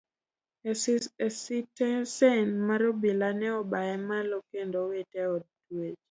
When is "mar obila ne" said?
2.67-3.47